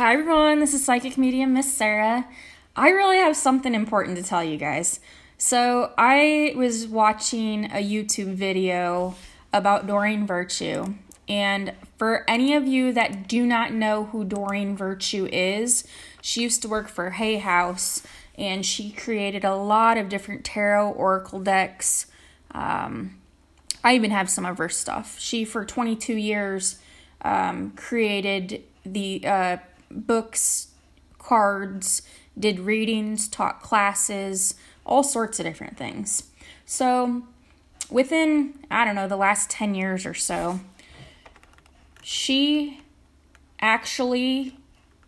Hi 0.00 0.14
everyone, 0.14 0.60
this 0.60 0.72
is 0.72 0.82
Psychic 0.82 1.18
Medium 1.18 1.52
Miss 1.52 1.70
Sarah. 1.70 2.26
I 2.74 2.88
really 2.88 3.18
have 3.18 3.36
something 3.36 3.74
important 3.74 4.16
to 4.16 4.22
tell 4.22 4.42
you 4.42 4.56
guys. 4.56 4.98
So, 5.36 5.92
I 5.98 6.54
was 6.56 6.86
watching 6.88 7.66
a 7.66 7.84
YouTube 7.84 8.32
video 8.32 9.14
about 9.52 9.86
Doreen 9.86 10.26
Virtue, 10.26 10.94
and 11.28 11.74
for 11.98 12.24
any 12.26 12.54
of 12.54 12.66
you 12.66 12.94
that 12.94 13.28
do 13.28 13.44
not 13.44 13.74
know 13.74 14.04
who 14.04 14.24
Doreen 14.24 14.74
Virtue 14.74 15.28
is, 15.30 15.86
she 16.22 16.40
used 16.40 16.62
to 16.62 16.68
work 16.68 16.88
for 16.88 17.10
Hay 17.10 17.36
House 17.36 18.02
and 18.38 18.64
she 18.64 18.92
created 18.92 19.44
a 19.44 19.54
lot 19.54 19.98
of 19.98 20.08
different 20.08 20.46
tarot 20.46 20.92
oracle 20.92 21.40
decks. 21.40 22.06
Um, 22.52 23.20
I 23.84 23.96
even 23.96 24.12
have 24.12 24.30
some 24.30 24.46
of 24.46 24.56
her 24.56 24.70
stuff. 24.70 25.18
She, 25.20 25.44
for 25.44 25.66
22 25.66 26.14
years, 26.14 26.78
um, 27.20 27.72
created 27.72 28.62
the 28.86 29.26
uh, 29.26 29.56
books, 29.90 30.68
cards, 31.18 32.02
did 32.38 32.60
readings, 32.60 33.28
taught 33.28 33.62
classes, 33.62 34.54
all 34.86 35.02
sorts 35.02 35.38
of 35.38 35.46
different 35.46 35.76
things. 35.76 36.24
So, 36.64 37.22
within, 37.90 38.54
I 38.70 38.84
don't 38.84 38.94
know, 38.94 39.08
the 39.08 39.16
last 39.16 39.50
10 39.50 39.74
years 39.74 40.06
or 40.06 40.14
so, 40.14 40.60
she 42.02 42.80
actually 43.60 44.56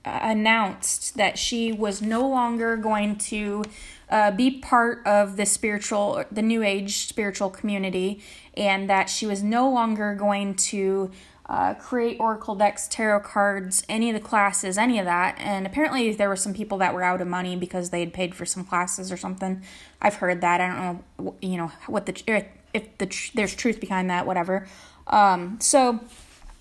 uh, 0.05 0.19
announced 0.23 1.17
that 1.17 1.39
she 1.39 1.73
was 1.73 2.03
no 2.03 2.27
longer 2.29 2.77
going 2.77 3.17
to 3.17 3.65
uh, 4.11 4.31
be 4.31 4.59
part 4.59 5.05
of 5.07 5.37
the 5.37 5.47
spiritual, 5.47 6.25
the 6.31 6.43
New 6.43 6.63
Age 6.63 7.07
spiritual 7.07 7.49
community, 7.49 8.23
and 8.57 8.91
that 8.91 9.09
she 9.09 9.27
was 9.27 9.43
no 9.43 9.71
longer 9.71 10.15
going 10.15 10.55
to 10.55 11.11
uh, 11.47 11.75
create 11.75 12.19
oracle 12.21 12.55
decks, 12.55 12.87
tarot 12.89 13.21
cards, 13.21 13.85
any 13.89 14.11
of 14.11 14.15
the 14.15 14.21
classes, 14.21 14.79
any 14.79 14.99
of 14.99 15.05
that. 15.05 15.37
And 15.39 15.67
apparently, 15.67 16.13
there 16.13 16.29
were 16.29 16.37
some 16.37 16.55
people 16.55 16.79
that 16.79 16.95
were 16.95 17.03
out 17.03 17.21
of 17.21 17.29
money 17.29 17.57
because 17.57 17.91
they 17.91 18.01
had 18.01 18.13
paid 18.13 18.35
for 18.35 18.47
some 18.47 18.65
classes 18.65 19.11
or 19.11 19.17
something. 19.17 19.63
I've 20.01 20.17
heard 20.17 20.41
that. 20.41 20.61
I 20.61 20.67
don't 20.69 21.05
know, 21.19 21.35
you 21.41 21.57
know, 21.57 21.73
what 21.87 22.07
the 22.07 22.45
if 22.73 22.97
the 22.99 23.31
there's 23.35 23.55
truth 23.55 23.81
behind 23.81 24.09
that, 24.11 24.27
whatever. 24.27 24.67
Um, 25.09 25.59
so 25.61 26.01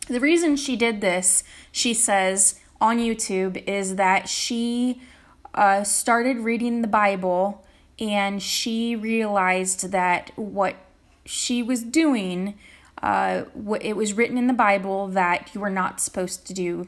the 0.07 0.19
reason 0.19 0.55
she 0.55 0.75
did 0.75 1.01
this, 1.01 1.43
she 1.71 1.93
says 1.93 2.59
on 2.79 2.97
YouTube, 2.97 3.63
is 3.67 3.95
that 3.95 4.27
she 4.27 5.01
uh, 5.53 5.83
started 5.83 6.37
reading 6.37 6.81
the 6.81 6.87
Bible 6.87 7.65
and 7.99 8.41
she 8.41 8.95
realized 8.95 9.91
that 9.91 10.31
what 10.35 10.75
she 11.23 11.61
was 11.61 11.83
doing 11.83 12.57
uh, 13.01 13.43
it 13.81 13.95
was 13.95 14.13
written 14.13 14.37
in 14.37 14.47
the 14.47 14.53
Bible 14.53 15.07
that 15.07 15.49
you 15.53 15.61
were 15.61 15.69
not 15.69 15.99
supposed 15.99 16.45
to 16.47 16.53
do 16.53 16.87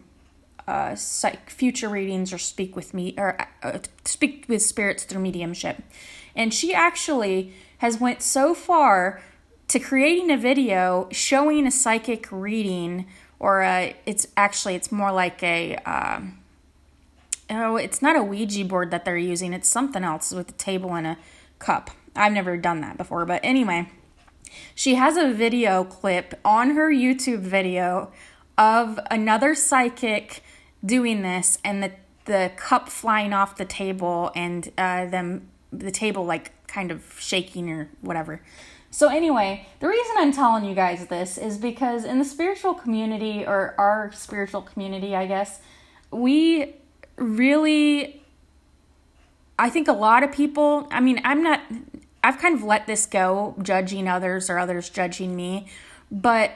uh, 0.67 0.95
psych, 0.95 1.49
future 1.49 1.89
readings 1.89 2.31
or 2.31 2.37
speak 2.37 2.75
with 2.75 2.93
me 2.93 3.13
or 3.17 3.37
uh, 3.63 3.79
speak 4.05 4.45
with 4.47 4.61
spirits 4.61 5.03
through 5.03 5.21
mediumship. 5.21 5.81
And 6.35 6.53
she 6.53 6.73
actually 6.73 7.53
has 7.79 7.99
went 7.99 8.21
so 8.21 8.53
far 8.53 9.21
to 9.67 9.79
creating 9.79 10.31
a 10.31 10.37
video 10.37 11.07
showing 11.11 11.65
a 11.65 11.71
psychic 11.71 12.27
reading, 12.31 13.07
or 13.39 13.61
a, 13.61 13.95
it's 14.05 14.27
actually 14.37 14.75
it's 14.75 14.91
more 14.91 15.11
like 15.11 15.41
a. 15.43 15.75
Um, 15.77 16.39
oh, 17.49 17.75
it's 17.75 18.01
not 18.01 18.15
a 18.15 18.23
Ouija 18.23 18.65
board 18.65 18.91
that 18.91 19.05
they're 19.05 19.17
using. 19.17 19.53
It's 19.53 19.69
something 19.69 20.03
else 20.03 20.31
with 20.31 20.49
a 20.49 20.53
table 20.53 20.95
and 20.95 21.07
a 21.07 21.17
cup. 21.59 21.91
I've 22.15 22.33
never 22.33 22.57
done 22.57 22.81
that 22.81 22.97
before, 22.97 23.25
but 23.25 23.41
anyway, 23.43 23.89
she 24.75 24.95
has 24.95 25.17
a 25.17 25.31
video 25.31 25.83
clip 25.83 26.39
on 26.43 26.71
her 26.71 26.89
YouTube 26.89 27.39
video 27.39 28.11
of 28.57 28.99
another 29.09 29.55
psychic 29.55 30.43
doing 30.85 31.21
this 31.21 31.57
and 31.63 31.81
the 31.83 31.91
the 32.25 32.51
cup 32.55 32.87
flying 32.87 33.33
off 33.33 33.57
the 33.57 33.65
table 33.65 34.31
and 34.33 34.71
uh, 34.77 35.05
them 35.07 35.49
the 35.73 35.91
table 35.91 36.25
like 36.25 36.51
kind 36.67 36.91
of 36.91 37.03
shaking 37.19 37.69
or 37.69 37.89
whatever. 38.01 38.41
So 38.91 39.09
anyway, 39.09 39.67
the 39.79 39.87
reason 39.87 40.15
I'm 40.17 40.31
telling 40.31 40.63
you 40.63 40.75
guys 40.75 41.07
this 41.07 41.37
is 41.37 41.57
because 41.57 42.05
in 42.05 42.19
the 42.19 42.25
spiritual 42.25 42.75
community 42.75 43.45
or 43.45 43.75
our 43.77 44.11
spiritual 44.13 44.61
community, 44.61 45.15
I 45.15 45.25
guess, 45.25 45.59
we 46.11 46.75
really 47.17 48.23
I 49.57 49.69
think 49.69 49.87
a 49.87 49.93
lot 49.93 50.23
of 50.23 50.31
people, 50.31 50.87
I 50.91 50.99
mean, 50.99 51.21
I'm 51.23 51.43
not 51.43 51.61
I've 52.23 52.37
kind 52.37 52.55
of 52.55 52.63
let 52.63 52.87
this 52.87 53.05
go, 53.05 53.55
judging 53.61 54.07
others 54.07 54.49
or 54.49 54.57
others 54.57 54.89
judging 54.89 55.35
me. 55.35 55.67
But 56.11 56.51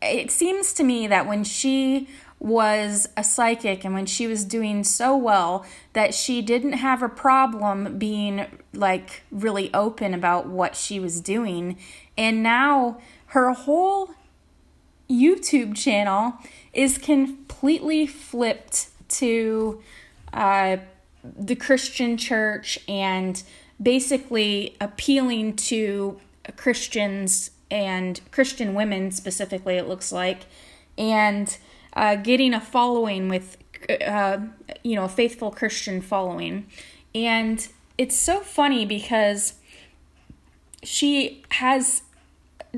it 0.00 0.30
seems 0.30 0.72
to 0.74 0.84
me 0.84 1.06
that 1.06 1.26
when 1.26 1.44
she 1.44 2.08
was 2.40 3.08
a 3.16 3.22
psychic 3.22 3.84
and 3.84 3.94
when 3.94 4.04
she 4.04 4.26
was 4.26 4.44
doing 4.44 4.82
so 4.82 5.16
well 5.16 5.64
that 5.92 6.12
she 6.12 6.42
didn't 6.42 6.72
have 6.72 7.00
a 7.00 7.08
problem 7.08 7.98
being 7.98 8.44
like 8.72 9.22
really 9.30 9.72
open 9.72 10.12
about 10.12 10.48
what 10.48 10.74
she 10.74 10.98
was 10.98 11.20
doing 11.20 11.78
and 12.18 12.42
now 12.42 12.98
her 13.26 13.52
whole 13.52 14.10
YouTube 15.08 15.76
channel 15.76 16.34
is 16.72 16.98
completely 16.98 18.06
flipped 18.08 18.88
to 19.08 19.80
uh, 20.32 20.78
the 21.22 21.54
Christian 21.54 22.16
church 22.16 22.78
and 22.88 23.40
basically 23.82 24.76
appealing 24.80 25.56
to 25.56 26.20
Christians 26.56 27.50
and 27.70 28.20
Christian 28.30 28.74
women 28.74 29.10
specifically, 29.10 29.76
it 29.76 29.88
looks 29.88 30.12
like, 30.12 30.46
and 30.98 31.56
uh, 31.94 32.16
getting 32.16 32.54
a 32.54 32.60
following 32.60 33.28
with, 33.28 33.56
uh, 34.06 34.38
you 34.82 34.94
know, 34.94 35.04
a 35.04 35.08
faithful 35.08 35.50
Christian 35.50 36.00
following. 36.00 36.66
And 37.14 37.66
it's 37.98 38.16
so 38.16 38.40
funny 38.40 38.84
because 38.84 39.54
she 40.82 41.42
has 41.50 42.02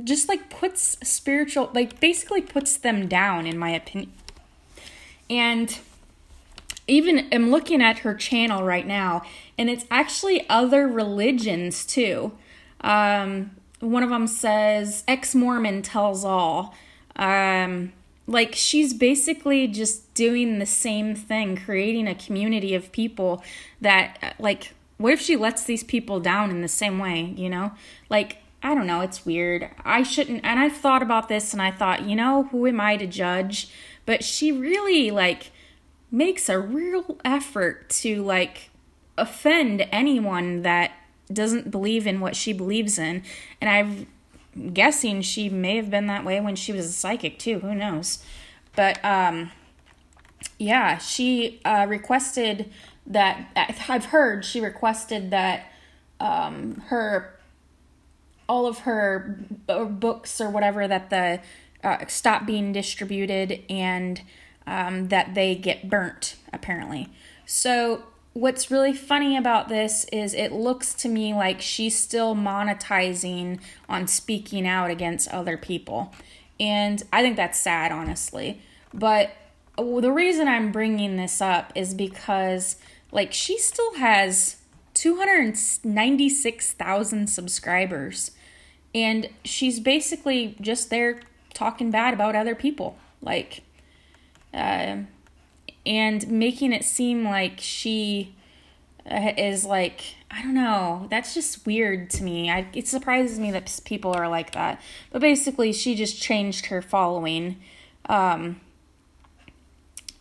just 0.03 0.29
like 0.29 0.51
puts 0.51 0.97
spiritual, 1.07 1.71
like 1.75 2.01
basically 2.01 2.41
puts 2.41 2.77
them 2.77 3.09
down, 3.09 3.47
in 3.47 3.59
my 3.59 3.71
opinion. 3.71 4.13
And 5.31 5.79
even 6.87 7.21
am 7.31 7.51
looking 7.51 7.83
at 7.83 8.01
her 8.01 8.15
channel 8.15 8.63
right 8.63 8.87
now, 8.87 9.23
and 9.57 9.71
it's 9.71 9.85
actually 9.91 10.49
other 10.49 10.87
religions 10.87 11.85
too. 11.85 12.33
Um, 12.81 13.53
one 13.81 14.03
of 14.03 14.11
them 14.11 14.27
says 14.27 15.05
ex 15.09 15.35
Mormon 15.35 15.83
tells 15.83 16.25
all. 16.25 16.75
Um, 17.17 17.93
like 18.27 18.55
she's 18.55 18.95
basically 18.95 19.67
just 19.67 20.13
doing 20.15 20.59
the 20.59 20.67
same 20.67 21.15
thing, 21.15 21.57
creating 21.57 22.09
a 22.09 22.15
community 22.15 22.75
of 22.75 22.93
people 22.93 23.43
that, 23.81 24.35
like, 24.39 24.73
what 24.97 25.13
if 25.13 25.21
she 25.21 25.37
lets 25.37 25.65
these 25.65 25.85
people 25.85 26.21
down 26.21 26.51
in 26.51 26.63
the 26.63 26.69
same 26.69 26.99
way, 26.99 27.35
you 27.37 27.51
know? 27.51 27.73
Like, 28.09 28.39
I 28.63 28.75
don't 28.75 28.87
know, 28.87 29.03
it's 29.03 29.27
weird. 29.27 29.69
I 29.85 30.03
shouldn't, 30.03 30.45
and 30.45 30.59
I've 30.59 30.77
thought 30.77 31.03
about 31.03 31.29
this 31.29 31.53
and 31.53 31.61
I 31.61 31.71
thought, 31.71 32.05
you 32.05 32.17
know, 32.17 32.45
who 32.45 32.67
am 32.67 32.81
I 32.81 32.97
to 32.97 33.07
judge? 33.07 33.69
But 34.07 34.25
she 34.25 34.53
really, 34.53 35.11
like, 35.11 35.51
makes 36.15 36.49
a 36.49 36.59
real 36.59 37.19
effort 37.25 37.91
to 37.91 38.23
like 38.23 38.71
offend 39.19 39.87
anyone 39.91 40.63
that 40.63 40.93
doesn't 41.33 41.73
believe 41.73 42.07
in 42.07 42.21
what 42.21 42.37
she 42.37 42.53
believes 42.53 42.99
in. 42.99 43.23
And 43.61 43.69
I'm 43.69 44.73
guessing 44.73 45.23
she 45.23 45.49
may 45.49 45.75
have 45.77 45.91
been 45.91 46.07
that 46.07 46.25
way 46.25 46.41
when 46.41 46.55
she 46.55 46.73
was 46.73 46.87
a 46.87 46.93
psychic 46.93 47.39
too. 47.41 47.59
Who 47.59 47.75
knows? 47.75 48.25
But 48.77 49.05
um, 49.05 49.51
yeah, 50.57 50.99
she 50.99 51.61
uh, 51.65 51.87
requested 51.89 52.71
that. 53.07 53.49
I've 53.89 54.07
heard 54.07 54.45
she 54.45 54.61
requested 54.61 55.33
that 55.33 55.73
um, 56.21 56.83
her 56.87 57.41
all 58.49 58.67
of 58.67 58.81
her 58.81 59.41
books 59.67 60.41
or 60.41 60.49
whatever 60.49 60.87
that 60.87 61.11
the 61.11 61.41
uh, 61.83 62.07
stop 62.07 62.47
being 62.47 62.73
distributed 62.73 63.65
and 63.69 64.23
um, 64.67 65.09
that 65.09 65.35
they 65.35 65.55
get 65.55 65.89
burnt, 65.89 66.37
apparently. 66.53 67.09
So, 67.47 68.05
what's 68.33 68.71
really 68.71 68.93
funny 68.93 69.37
about 69.37 69.69
this 69.69 70.05
is 70.13 70.35
it 70.35 70.53
looks 70.53 70.93
to 70.95 71.09
me 71.09 71.33
like 71.33 71.61
she's 71.61 71.97
still 71.97 72.35
monetizing 72.35 73.61
on 73.89 74.09
speaking 74.09 74.67
out 74.67 74.91
against 74.91 75.29
other 75.29 75.57
people. 75.57 76.13
And 76.59 77.03
I 77.13 77.23
think 77.23 77.37
that's 77.37 77.59
sad, 77.59 77.93
honestly. 77.93 78.61
But 78.93 79.31
the 79.77 80.13
reason 80.13 80.49
I'm 80.49 80.73
bringing 80.73 81.17
this 81.17 81.41
up 81.41 81.73
is 81.75 81.95
because, 81.95 82.77
like, 83.11 83.33
she 83.33 83.59
still 83.59 83.95
has 83.95 84.57
296,000 84.95 87.27
subscribers. 87.29 88.31
And 88.95 89.29
she's 89.45 89.81
basically 89.81 90.57
just 90.61 90.91
there 90.91 91.21
talking 91.53 91.91
bad 91.91 92.15
about 92.15 92.37
other 92.37 92.55
people. 92.55 92.97
Like, 93.21 93.63
uh, 94.55 94.99
and 95.85 96.29
making 96.29 96.73
it 96.73 96.85
seem 96.85 97.25
like 97.25 97.55
she 97.59 98.35
uh, 99.11 99.33
is 99.37 99.65
like 99.65 100.01
I 100.31 100.43
don't 100.43 100.55
know. 100.55 101.07
That's 101.11 101.33
just 101.33 101.65
weird 101.65 102.11
to 102.11 102.25
me. 102.25 102.51
I, 102.51 102.67
it 102.73 102.89
surprises 102.89 103.39
me 103.39 103.53
that 103.53 103.81
people 103.85 104.13
are 104.13 104.29
like 104.29 104.51
that. 104.53 104.81
But 105.13 105.21
basically, 105.21 105.73
she 105.73 105.95
just 105.95 106.21
changed 106.21 106.67
her 106.67 106.83
following, 106.83 107.61
um, 108.09 108.61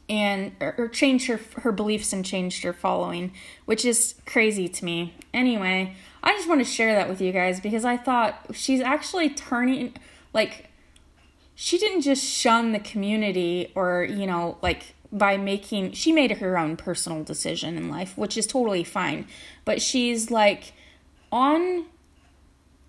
and 0.08 0.52
or, 0.60 0.76
or 0.78 0.88
changed 0.88 1.28
her 1.28 1.40
her 1.62 1.72
beliefs 1.72 2.14
and 2.14 2.24
changed 2.24 2.64
her 2.64 2.74
following, 2.74 3.32
which 3.66 3.86
is 3.86 4.16
crazy 4.28 4.68
to 4.68 4.86
me. 4.86 5.16
Anyway, 5.34 5.96
I 6.22 6.34
just 6.34 6.48
want 6.48 6.62
to 6.62 6.66
share 6.66 6.94
that 6.94 7.10
with 7.10 7.20
you 7.20 7.32
guys 7.32 7.60
because 7.60 7.84
I 7.84 7.98
thought 7.98 8.48
she's 8.54 8.82
actually 8.82 9.30
turning 9.30 9.96
like 10.32 10.70
she 11.56 11.78
didn't 11.78 12.02
just 12.02 12.24
shun 12.24 12.72
the 12.72 12.80
community 12.80 13.72
or, 13.76 14.04
you 14.04 14.26
know, 14.26 14.58
like 14.62 14.96
by 15.12 15.38
making 15.38 15.92
she 15.92 16.12
made 16.12 16.32
her 16.32 16.58
own 16.58 16.76
personal 16.76 17.24
decision 17.24 17.78
in 17.78 17.90
life, 17.90 18.18
which 18.18 18.38
is 18.38 18.48
totally 18.48 18.84
fine. 18.84 19.28
But 19.64 19.82
she's 19.82 20.32
like 20.32 20.74
on 21.32 21.86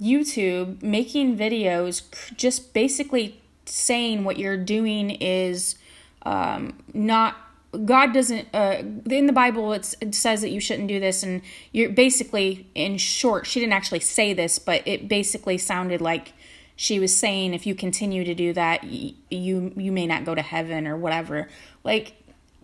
YouTube 0.00 0.82
making 0.82 1.36
videos 1.36 2.02
just 2.36 2.72
basically 2.72 3.40
saying 3.66 4.24
what 4.24 4.38
you're 4.38 4.56
doing 4.56 5.10
is 5.10 5.76
um, 6.22 6.78
not 6.92 7.36
God 7.84 8.12
doesn't 8.12 8.48
uh, 8.54 8.82
in 9.10 9.26
the 9.26 9.32
Bible 9.32 9.72
it 9.72 10.14
says 10.14 10.40
that 10.42 10.50
you 10.50 10.60
shouldn't 10.60 10.88
do 10.88 11.00
this 11.00 11.22
and 11.22 11.42
you're 11.72 11.90
basically 11.90 12.66
in 12.74 12.98
short 12.98 13.46
she 13.46 13.60
didn't 13.60 13.72
actually 13.72 14.00
say 14.00 14.32
this 14.32 14.58
but 14.58 14.86
it 14.86 15.08
basically 15.08 15.58
sounded 15.58 16.00
like 16.00 16.32
she 16.76 16.98
was 16.98 17.14
saying 17.16 17.54
if 17.54 17.66
you 17.66 17.74
continue 17.74 18.24
to 18.24 18.34
do 18.34 18.52
that 18.52 18.84
you 18.84 19.72
you 19.76 19.92
may 19.92 20.06
not 20.06 20.24
go 20.24 20.34
to 20.34 20.42
heaven 20.42 20.86
or 20.86 20.96
whatever 20.96 21.48
like 21.82 22.14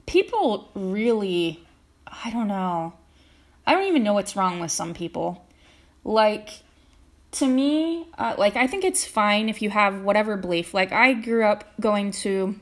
people 0.07 0.69
really 0.75 1.65
I 2.07 2.31
don't 2.31 2.49
know 2.49 2.95
I 3.67 3.75
don't 3.75 3.87
even 3.87 4.03
know 4.03 4.15
what's 4.15 4.37
wrong 4.37 4.61
with 4.61 4.73
some 4.73 4.95
people 4.95 5.47
like 6.05 6.51
to 7.33 7.47
me 7.47 8.09
uh, 8.19 8.35
like 8.37 8.57
I 8.57 8.67
think 8.67 8.85
it's 8.85 9.05
fine 9.05 9.49
if 9.49 9.63
you 9.63 9.71
have 9.71 10.03
whatever 10.03 10.37
belief 10.37 10.75
like 10.75 10.93
I 10.93 11.13
grew 11.13 11.45
up 11.45 11.65
going 11.81 12.11
to 12.13 12.57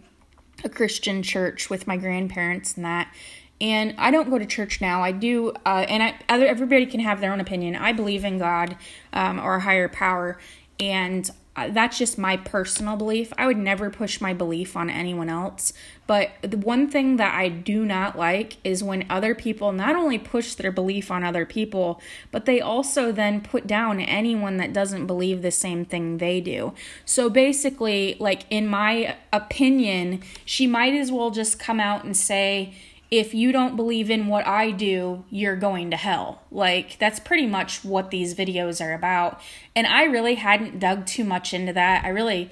a 0.64 0.68
Christian 0.68 1.22
church 1.22 1.70
with 1.70 1.86
my 1.86 1.96
grandparents 1.96 2.76
and 2.76 2.84
that. 2.84 3.12
And 3.60 3.94
I 3.98 4.10
don't 4.10 4.30
go 4.30 4.38
to 4.38 4.46
church 4.46 4.80
now. 4.80 5.02
I 5.02 5.12
do, 5.12 5.52
uh, 5.66 5.84
and 5.88 6.02
I, 6.02 6.14
other, 6.28 6.46
everybody 6.46 6.86
can 6.86 7.00
have 7.00 7.20
their 7.20 7.32
own 7.32 7.40
opinion. 7.40 7.74
I 7.74 7.92
believe 7.92 8.24
in 8.24 8.38
God 8.38 8.76
um, 9.12 9.40
or 9.40 9.56
a 9.56 9.60
higher 9.60 9.88
power, 9.88 10.38
and 10.80 11.30
uh, 11.58 11.68
that's 11.70 11.98
just 11.98 12.16
my 12.16 12.36
personal 12.36 12.96
belief. 12.96 13.32
I 13.36 13.48
would 13.48 13.58
never 13.58 13.90
push 13.90 14.20
my 14.20 14.32
belief 14.32 14.76
on 14.76 14.88
anyone 14.88 15.28
else. 15.28 15.72
But 16.06 16.30
the 16.40 16.56
one 16.56 16.88
thing 16.88 17.16
that 17.16 17.34
I 17.34 17.48
do 17.48 17.84
not 17.84 18.16
like 18.16 18.58
is 18.62 18.84
when 18.84 19.04
other 19.10 19.34
people 19.34 19.72
not 19.72 19.96
only 19.96 20.18
push 20.18 20.54
their 20.54 20.70
belief 20.70 21.10
on 21.10 21.24
other 21.24 21.44
people, 21.44 22.00
but 22.30 22.44
they 22.44 22.60
also 22.60 23.10
then 23.10 23.40
put 23.40 23.66
down 23.66 23.98
anyone 23.98 24.56
that 24.58 24.72
doesn't 24.72 25.08
believe 25.08 25.42
the 25.42 25.50
same 25.50 25.84
thing 25.84 26.18
they 26.18 26.40
do. 26.40 26.74
So 27.04 27.28
basically, 27.28 28.16
like 28.20 28.44
in 28.50 28.68
my 28.68 29.16
opinion, 29.32 30.22
she 30.44 30.68
might 30.68 30.94
as 30.94 31.10
well 31.10 31.32
just 31.32 31.58
come 31.58 31.80
out 31.80 32.04
and 32.04 32.16
say, 32.16 32.72
if 33.10 33.32
you 33.32 33.52
don't 33.52 33.76
believe 33.76 34.10
in 34.10 34.26
what 34.26 34.46
I 34.46 34.70
do, 34.70 35.24
you're 35.30 35.56
going 35.56 35.90
to 35.90 35.96
hell. 35.96 36.42
Like, 36.50 36.98
that's 36.98 37.18
pretty 37.18 37.46
much 37.46 37.84
what 37.84 38.10
these 38.10 38.34
videos 38.34 38.84
are 38.84 38.92
about. 38.92 39.40
And 39.74 39.86
I 39.86 40.04
really 40.04 40.34
hadn't 40.34 40.78
dug 40.78 41.06
too 41.06 41.24
much 41.24 41.54
into 41.54 41.72
that. 41.72 42.04
I 42.04 42.08
really, 42.08 42.50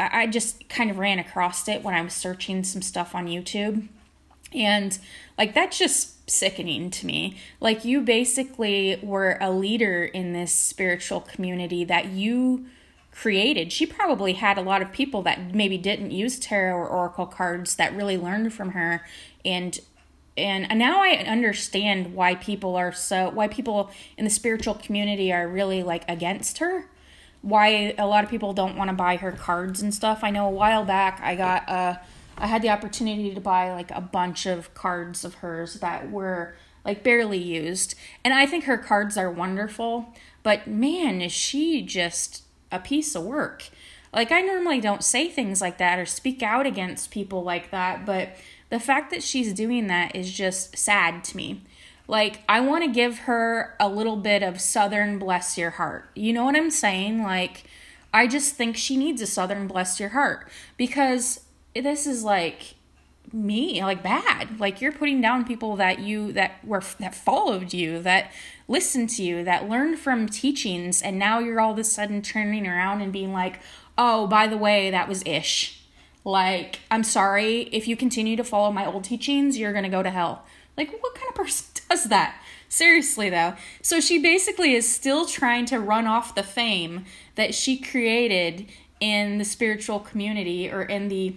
I 0.00 0.26
just 0.26 0.68
kind 0.68 0.90
of 0.90 0.98
ran 0.98 1.20
across 1.20 1.68
it 1.68 1.84
when 1.84 1.94
I 1.94 2.02
was 2.02 2.14
searching 2.14 2.64
some 2.64 2.82
stuff 2.82 3.14
on 3.14 3.28
YouTube. 3.28 3.86
And, 4.52 4.98
like, 5.38 5.54
that's 5.54 5.78
just 5.78 6.28
sickening 6.28 6.90
to 6.90 7.06
me. 7.06 7.38
Like, 7.60 7.84
you 7.84 8.00
basically 8.00 8.98
were 9.02 9.38
a 9.40 9.52
leader 9.52 10.04
in 10.04 10.32
this 10.32 10.52
spiritual 10.52 11.20
community 11.20 11.84
that 11.84 12.06
you 12.06 12.66
created. 13.12 13.72
She 13.72 13.86
probably 13.86 14.32
had 14.32 14.58
a 14.58 14.62
lot 14.62 14.82
of 14.82 14.90
people 14.90 15.22
that 15.22 15.54
maybe 15.54 15.78
didn't 15.78 16.10
use 16.10 16.38
tarot 16.38 16.76
or 16.76 16.88
oracle 16.88 17.26
cards 17.26 17.76
that 17.76 17.94
really 17.94 18.16
learned 18.16 18.52
from 18.52 18.70
her 18.70 19.06
and 19.44 19.78
and 20.36 20.78
now 20.78 21.02
I 21.02 21.16
understand 21.26 22.14
why 22.14 22.34
people 22.34 22.76
are 22.76 22.92
so 22.92 23.30
why 23.30 23.48
people 23.48 23.90
in 24.16 24.24
the 24.24 24.30
spiritual 24.30 24.74
community 24.74 25.32
are 25.32 25.46
really 25.46 25.82
like 25.82 26.04
against 26.08 26.58
her. 26.58 26.88
Why 27.42 27.94
a 27.98 28.06
lot 28.06 28.24
of 28.24 28.30
people 28.30 28.52
don't 28.52 28.76
want 28.76 28.88
to 28.88 28.94
buy 28.94 29.16
her 29.16 29.32
cards 29.32 29.82
and 29.82 29.94
stuff. 29.94 30.20
I 30.22 30.30
know 30.30 30.46
a 30.46 30.50
while 30.50 30.84
back 30.84 31.20
I 31.22 31.34
got 31.34 31.68
uh 31.68 31.96
I 32.38 32.46
had 32.46 32.62
the 32.62 32.70
opportunity 32.70 33.34
to 33.34 33.40
buy 33.40 33.72
like 33.72 33.90
a 33.90 34.00
bunch 34.00 34.46
of 34.46 34.72
cards 34.74 35.24
of 35.24 35.34
hers 35.36 35.74
that 35.74 36.10
were 36.10 36.54
like 36.84 37.02
barely 37.02 37.38
used. 37.38 37.94
And 38.24 38.32
I 38.32 38.46
think 38.46 38.64
her 38.64 38.78
cards 38.78 39.16
are 39.16 39.30
wonderful, 39.30 40.14
but 40.42 40.66
man, 40.66 41.20
is 41.20 41.32
she 41.32 41.82
just 41.82 42.42
a 42.70 42.78
piece 42.78 43.14
of 43.14 43.24
work. 43.24 43.68
Like 44.12 44.32
I 44.32 44.40
normally 44.40 44.80
don't 44.80 45.04
say 45.04 45.28
things 45.28 45.60
like 45.60 45.78
that 45.78 45.98
or 45.98 46.06
speak 46.06 46.42
out 46.42 46.66
against 46.66 47.10
people 47.10 47.42
like 47.42 47.70
that, 47.70 48.04
but 48.04 48.36
the 48.72 48.80
fact 48.80 49.10
that 49.10 49.22
she's 49.22 49.52
doing 49.52 49.88
that 49.88 50.16
is 50.16 50.32
just 50.32 50.78
sad 50.78 51.22
to 51.22 51.36
me. 51.36 51.60
Like, 52.08 52.40
I 52.48 52.60
want 52.60 52.82
to 52.84 52.90
give 52.90 53.18
her 53.18 53.76
a 53.78 53.86
little 53.86 54.16
bit 54.16 54.42
of 54.42 54.62
Southern 54.62 55.18
bless 55.18 55.58
your 55.58 55.72
heart. 55.72 56.08
You 56.14 56.32
know 56.32 56.46
what 56.46 56.56
I'm 56.56 56.70
saying? 56.70 57.22
Like, 57.22 57.64
I 58.14 58.26
just 58.26 58.54
think 58.54 58.78
she 58.78 58.96
needs 58.96 59.20
a 59.20 59.26
Southern 59.26 59.66
bless 59.66 60.00
your 60.00 60.08
heart 60.08 60.48
because 60.78 61.40
this 61.76 62.06
is 62.06 62.24
like 62.24 62.76
me 63.32 63.82
like 63.82 64.02
bad 64.02 64.60
like 64.60 64.82
you're 64.82 64.92
putting 64.92 65.18
down 65.20 65.42
people 65.42 65.76
that 65.76 66.00
you 66.00 66.32
that 66.32 66.62
were 66.66 66.82
that 66.98 67.14
followed 67.14 67.72
you 67.72 67.98
that 68.02 68.30
listened 68.68 69.08
to 69.08 69.22
you 69.22 69.42
that 69.42 69.66
learned 69.70 69.98
from 69.98 70.28
teachings 70.28 71.00
and 71.00 71.18
now 71.18 71.38
you're 71.38 71.58
all 71.58 71.72
of 71.72 71.78
a 71.78 71.84
sudden 71.84 72.20
turning 72.20 72.66
around 72.66 73.00
and 73.00 73.10
being 73.10 73.32
like 73.32 73.58
oh 73.96 74.26
by 74.26 74.46
the 74.46 74.56
way 74.56 74.90
that 74.90 75.08
was 75.08 75.22
ish 75.24 75.81
like, 76.24 76.80
I'm 76.90 77.02
sorry, 77.02 77.62
if 77.72 77.88
you 77.88 77.96
continue 77.96 78.36
to 78.36 78.44
follow 78.44 78.70
my 78.70 78.86
old 78.86 79.04
teachings, 79.04 79.58
you're 79.58 79.72
going 79.72 79.84
to 79.84 79.90
go 79.90 80.02
to 80.02 80.10
hell. 80.10 80.44
Like, 80.76 80.90
what 81.02 81.14
kind 81.14 81.28
of 81.28 81.34
person 81.34 81.66
does 81.88 82.04
that? 82.04 82.40
Seriously, 82.68 83.28
though. 83.28 83.54
So 83.82 84.00
she 84.00 84.18
basically 84.18 84.74
is 84.74 84.88
still 84.88 85.26
trying 85.26 85.66
to 85.66 85.78
run 85.78 86.06
off 86.06 86.34
the 86.34 86.42
fame 86.42 87.04
that 87.34 87.54
she 87.54 87.76
created 87.76 88.66
in 89.00 89.38
the 89.38 89.44
spiritual 89.44 89.98
community 89.98 90.70
or 90.70 90.82
in 90.82 91.08
the, 91.08 91.34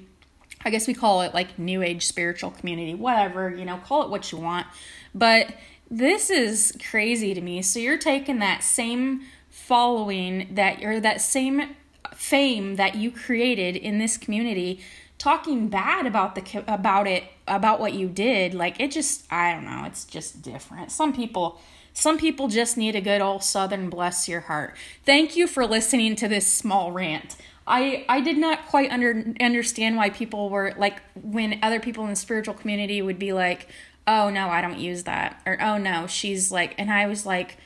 I 0.63 0.69
guess 0.69 0.87
we 0.87 0.93
call 0.93 1.21
it 1.23 1.33
like 1.33 1.57
new 1.59 1.81
age 1.81 2.05
spiritual 2.05 2.51
community, 2.51 2.93
whatever, 2.93 3.53
you 3.53 3.65
know, 3.65 3.77
call 3.77 4.03
it 4.03 4.09
what 4.09 4.31
you 4.31 4.37
want. 4.37 4.67
But 5.13 5.55
this 5.89 6.29
is 6.29 6.77
crazy 6.89 7.33
to 7.33 7.41
me. 7.41 7.61
So 7.61 7.79
you're 7.79 7.97
taking 7.97 8.39
that 8.39 8.63
same 8.63 9.21
following 9.49 10.53
that, 10.53 10.83
or 10.83 10.99
that 10.99 11.21
same 11.21 11.75
fame 12.15 12.75
that 12.75 12.95
you 12.95 13.11
created 13.11 13.75
in 13.75 13.99
this 13.99 14.17
community 14.17 14.79
talking 15.17 15.69
bad 15.69 16.05
about 16.05 16.35
the 16.35 16.63
about 16.67 17.07
it 17.07 17.23
about 17.47 17.79
what 17.79 17.93
you 17.93 18.07
did 18.07 18.53
like 18.53 18.79
it 18.79 18.91
just 18.91 19.25
i 19.31 19.53
don't 19.53 19.63
know 19.65 19.83
it's 19.85 20.05
just 20.05 20.41
different. 20.41 20.91
Some 20.91 21.13
people 21.13 21.59
some 21.93 22.17
people 22.17 22.49
just 22.49 22.75
need 22.75 22.95
a 22.95 23.01
good 23.01 23.21
old 23.21 23.41
southern 23.41 23.89
bless 23.89 24.27
your 24.27 24.41
heart. 24.41 24.75
Thank 25.05 25.37
you 25.37 25.47
for 25.47 25.65
listening 25.65 26.17
to 26.17 26.27
this 26.27 26.45
small 26.45 26.91
rant. 26.91 27.37
I 27.65 28.05
i 28.09 28.19
did 28.19 28.37
not 28.37 28.67
quite 28.67 28.91
under 28.91 29.33
understand 29.39 29.95
why 29.95 30.09
people 30.09 30.49
were 30.49 30.73
like 30.77 31.01
when 31.15 31.59
other 31.63 31.79
people 31.79 32.03
in 32.03 32.09
the 32.09 32.15
spiritual 32.15 32.53
community 32.53 33.01
would 33.01 33.17
be 33.17 33.33
like 33.33 33.69
oh 34.05 34.29
no 34.29 34.49
i 34.49 34.61
don't 34.61 34.77
use 34.77 35.03
that 35.05 35.41
or 35.47 35.59
oh 35.59 35.79
no 35.79 36.05
she's 36.05 36.51
like 36.51 36.75
and 36.77 36.91
i 36.91 37.07
was 37.07 37.25
like 37.25 37.57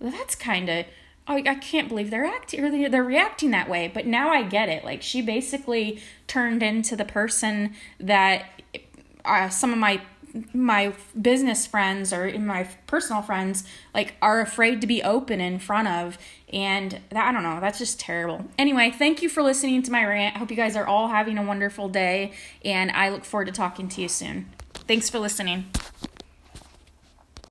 that's 0.00 0.34
kind 0.34 0.68
of 0.68 0.84
oh, 1.26 1.34
I 1.34 1.54
can't 1.54 1.88
believe 1.88 2.10
they're 2.10 2.24
acting 2.24 2.64
or 2.64 2.70
they're, 2.70 2.88
they're 2.88 3.04
reacting 3.04 3.50
that 3.52 3.68
way. 3.68 3.90
But 3.92 4.06
now 4.06 4.30
I 4.30 4.42
get 4.42 4.68
it. 4.68 4.84
Like 4.84 5.02
she 5.02 5.22
basically 5.22 6.00
turned 6.26 6.62
into 6.62 6.96
the 6.96 7.04
person 7.04 7.74
that 7.98 8.46
uh, 9.24 9.48
some 9.48 9.72
of 9.72 9.78
my 9.78 10.00
my 10.52 10.92
business 11.20 11.64
friends 11.64 12.12
or 12.12 12.36
my 12.40 12.64
personal 12.88 13.22
friends 13.22 13.62
like 13.94 14.14
are 14.20 14.40
afraid 14.40 14.80
to 14.80 14.86
be 14.86 15.00
open 15.00 15.40
in 15.40 15.60
front 15.60 15.86
of. 15.86 16.18
And 16.52 16.98
that, 17.10 17.28
i 17.28 17.32
don't 17.32 17.44
know. 17.44 17.60
That's 17.60 17.78
just 17.78 18.00
terrible. 18.00 18.44
Anyway 18.58 18.90
thank 18.90 19.22
you 19.22 19.28
for 19.28 19.44
listening 19.44 19.82
to 19.84 19.92
my 19.92 20.04
rant. 20.04 20.34
I 20.34 20.40
hope 20.40 20.50
you 20.50 20.56
guys 20.56 20.74
are 20.74 20.86
all 20.86 21.06
having 21.06 21.38
a 21.38 21.42
wonderful 21.44 21.88
day. 21.88 22.32
And 22.64 22.90
i 22.90 23.10
look 23.10 23.24
forward 23.24 23.46
to 23.46 23.52
talking 23.52 23.88
to 23.90 24.02
you 24.02 24.08
soon. 24.08 24.50
Thanks 24.88 25.08
for 25.08 25.20
listening 25.20 25.66